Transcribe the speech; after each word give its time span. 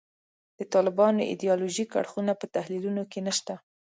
د 0.57 0.59
طالبانو 0.73 1.27
ایدیالوژیک 1.31 1.89
اړخونه 2.01 2.33
په 2.37 2.45
تحلیلونو 2.55 3.03
کې 3.11 3.19
نشته. 3.27 3.53